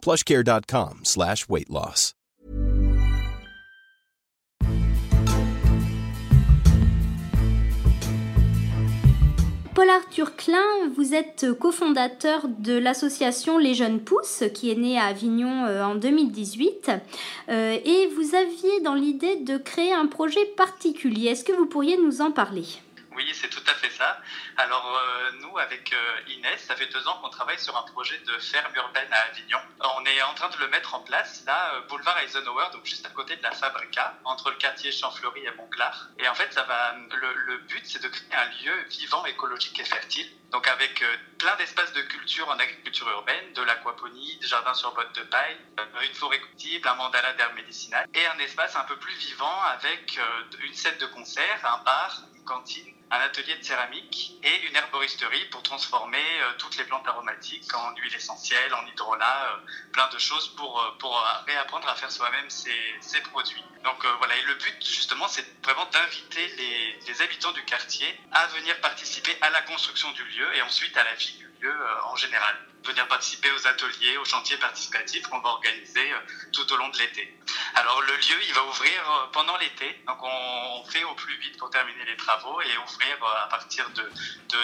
plushcare.com 0.00 1.00
slash 1.04 1.48
weight. 1.48 1.70
Paul 9.74 9.88
Arthur 9.88 10.36
Klein, 10.36 10.58
vous 10.96 11.14
êtes 11.14 11.52
cofondateur 11.58 12.48
de 12.48 12.76
l'association 12.76 13.56
Les 13.56 13.74
Jeunes 13.74 14.00
Pousses, 14.00 14.44
qui 14.52 14.70
est 14.70 14.74
née 14.74 14.98
à 14.98 15.04
Avignon 15.06 15.64
euh, 15.66 15.84
en 15.84 15.94
2018, 15.94 16.90
euh, 17.48 17.78
et 17.84 18.06
vous 18.08 18.34
aviez 18.34 18.80
dans 18.82 18.94
l'idée 18.94 19.36
de 19.36 19.56
créer 19.56 19.92
un 19.92 20.06
projet 20.06 20.44
particulier. 20.56 21.28
Est-ce 21.28 21.44
que 21.44 21.52
vous 21.52 21.66
pourriez 21.66 21.96
nous 21.96 22.20
en 22.20 22.30
parler? 22.30 22.64
Oui, 23.16 23.28
c'est 23.34 23.48
tout 23.48 23.62
à 23.66 23.74
fait 23.74 23.90
ça. 23.90 24.20
Alors 24.56 24.86
euh, 24.86 25.32
nous, 25.40 25.58
avec 25.58 25.92
euh, 25.92 26.20
Inès, 26.28 26.60
ça 26.62 26.76
fait 26.76 26.86
deux 26.86 27.06
ans 27.08 27.18
qu'on 27.20 27.30
travaille 27.30 27.58
sur 27.58 27.76
un 27.76 27.82
projet 27.82 28.18
de 28.18 28.38
ferme 28.38 28.72
urbaine 28.76 29.12
à 29.12 29.22
Avignon. 29.30 29.58
On 29.96 30.04
est 30.04 30.22
en 30.22 30.34
train 30.34 30.48
de 30.48 30.58
le 30.58 30.68
mettre 30.68 30.94
en 30.94 31.00
place 31.00 31.42
là, 31.44 31.74
euh, 31.74 31.80
boulevard 31.88 32.18
Eisenhower, 32.18 32.66
donc 32.72 32.84
juste 32.84 33.04
à 33.06 33.10
côté 33.10 33.34
de 33.36 33.42
la 33.42 33.50
Fabrica, 33.50 34.14
entre 34.24 34.50
le 34.50 34.56
quartier 34.56 34.92
Champfleury 34.92 35.44
et 35.44 35.50
Montclar. 35.52 36.08
Et 36.18 36.28
en 36.28 36.34
fait, 36.34 36.52
ça 36.52 36.62
va. 36.64 36.94
Le, 37.10 37.58
but, 37.58 37.84
c'est 37.84 38.02
de 38.02 38.08
créer 38.08 38.34
un 38.34 38.46
lieu 38.62 38.84
vivant, 38.88 39.24
écologique 39.26 39.78
et 39.80 39.84
fertile. 39.84 40.30
Donc 40.50 40.66
avec 40.66 41.04
plein 41.38 41.54
d'espaces 41.56 41.92
de 41.92 42.02
culture 42.02 42.48
en 42.48 42.58
agriculture 42.58 43.08
urbaine, 43.08 43.52
de 43.54 43.62
l'aquaponie, 43.62 44.36
des 44.40 44.46
jardins 44.46 44.74
sur 44.74 44.92
bottes 44.94 45.14
de 45.14 45.22
paille, 45.22 45.56
une 46.02 46.14
forêt 46.14 46.40
cultive, 46.40 46.84
un 46.86 46.94
mandala 46.94 47.32
d'herbes 47.34 47.54
médicinales, 47.54 48.08
et 48.14 48.26
un 48.26 48.38
espace 48.38 48.74
un 48.74 48.84
peu 48.84 48.96
plus 48.96 49.14
vivant 49.14 49.60
avec 49.62 50.18
une 50.64 50.74
scène 50.74 50.98
de 50.98 51.06
concert, 51.06 51.60
un 51.64 51.84
bar, 51.84 52.22
cantine 52.50 52.92
un 53.12 53.20
atelier 53.20 53.56
de 53.56 53.64
céramique 53.64 54.32
et 54.42 54.66
une 54.68 54.76
herboristerie 54.76 55.44
pour 55.46 55.62
transformer 55.62 56.18
euh, 56.18 56.52
toutes 56.58 56.76
les 56.76 56.84
plantes 56.84 57.06
aromatiques 57.06 57.72
en 57.74 57.94
huile 57.96 58.14
essentielle, 58.14 58.72
en 58.74 58.86
hydrolat, 58.86 59.50
euh, 59.50 59.90
plein 59.92 60.08
de 60.08 60.18
choses 60.18 60.48
pour, 60.54 60.80
euh, 60.80 60.90
pour 60.98 61.20
réapprendre 61.46 61.88
à 61.88 61.94
faire 61.96 62.10
soi-même 62.10 62.48
ces, 62.50 62.70
produits. 63.30 63.62
Donc 63.84 64.04
voilà, 64.18 64.36
et 64.36 64.42
le 64.42 64.54
but 64.54 64.76
justement, 64.84 65.28
c'est 65.28 65.44
vraiment 65.62 65.84
d'inviter 65.86 66.46
les, 66.56 66.98
les, 67.06 67.22
habitants 67.22 67.52
du 67.52 67.64
quartier 67.64 68.18
à 68.32 68.46
venir 68.48 68.80
participer 68.80 69.36
à 69.40 69.50
la 69.50 69.62
construction 69.62 70.10
du 70.12 70.24
lieu 70.24 70.56
et 70.56 70.62
ensuite 70.62 70.96
à 70.96 71.04
la 71.04 71.14
vie 71.14 71.36
du 71.36 71.46
lieu 71.60 71.74
en 72.04 72.16
général 72.16 72.56
venir 72.84 73.06
participer 73.08 73.50
aux 73.52 73.66
ateliers, 73.66 74.16
aux 74.16 74.24
chantiers 74.24 74.56
participatifs 74.56 75.26
qu'on 75.28 75.40
va 75.40 75.50
organiser 75.50 76.12
tout 76.52 76.72
au 76.72 76.76
long 76.76 76.88
de 76.88 76.98
l'été. 76.98 77.36
Alors 77.80 78.02
le 78.02 78.12
lieu, 78.12 78.36
il 78.46 78.52
va 78.52 78.62
ouvrir 78.66 79.30
pendant 79.32 79.56
l'été, 79.56 79.98
donc 80.06 80.18
on 80.22 80.84
fait 80.90 81.02
au 81.04 81.14
plus 81.14 81.34
vite 81.38 81.56
pour 81.56 81.70
terminer 81.70 82.04
les 82.04 82.16
travaux 82.16 82.60
et 82.60 82.76
ouvrir 82.84 83.16
euh, 83.22 83.44
à 83.44 83.48
partir 83.48 83.88
de, 83.90 84.02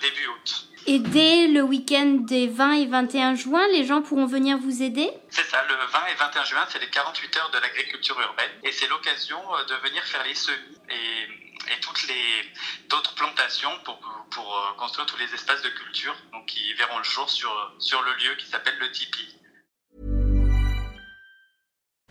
début 0.00 0.26
août. 0.26 0.68
Et 0.86 0.98
dès 0.98 1.46
le 1.46 1.62
week-end 1.62 2.18
des 2.20 2.48
20 2.48 2.72
et 2.72 2.86
21 2.86 3.34
juin, 3.34 3.66
les 3.68 3.86
gens 3.86 4.02
pourront 4.02 4.26
venir 4.26 4.58
vous 4.58 4.82
aider? 4.82 5.10
C'est 5.30 5.44
ça, 5.44 5.64
le 5.68 5.74
20 5.74 6.06
et 6.12 6.14
21 6.16 6.44
juin, 6.44 6.66
c'est 6.68 6.80
les 6.80 6.90
48 6.90 7.36
heures 7.38 7.50
de 7.50 7.58
l'agriculture 7.58 8.20
urbaine 8.20 8.50
et 8.62 8.72
c'est 8.72 8.88
l'occasion 8.88 9.40
euh, 9.54 9.64
de 9.64 9.74
venir 9.88 10.04
faire 10.04 10.24
les 10.24 10.34
semis 10.34 10.78
et, 10.90 11.72
et 11.72 11.80
toutes 11.80 12.06
les 12.08 12.52
d'autres 12.90 13.14
plantations 13.14 13.72
pour, 13.84 13.98
pour 14.30 14.54
euh, 14.54 14.74
construire 14.76 15.06
tous 15.06 15.16
les 15.16 15.32
espaces 15.32 15.62
de 15.62 15.70
culture 15.70 16.14
donc, 16.32 16.44
qui 16.44 16.74
verront 16.74 16.98
le 16.98 17.04
jour 17.04 17.30
sur, 17.30 17.72
sur 17.78 18.02
le 18.02 18.12
lieu 18.16 18.34
qui 18.36 18.46
s'appelle 18.46 18.76
le 18.78 18.90
Tipeee. 18.90 19.34